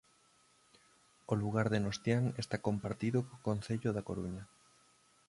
O 1.31 1.33
lugar 1.41 1.67
de 1.73 1.79
Nostián 1.85 2.23
está 2.43 2.57
compartido 2.67 3.19
co 3.27 3.35
concello 3.47 3.89
da 3.93 4.05
Coruña. 4.09 4.43